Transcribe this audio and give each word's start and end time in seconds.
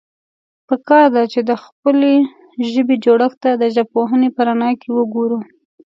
پکار 0.67 1.05
ده، 1.15 1.23
چې 1.33 1.39
د 1.49 1.51
خپلې 1.63 2.13
ژبې 2.71 2.95
جوړښت 3.05 3.37
ته 3.43 3.51
د 3.61 3.63
ژبپوهنې 3.75 4.29
په 4.35 4.41
رڼا 4.47 4.71
کې 4.81 4.89
وګورو. 4.97 5.39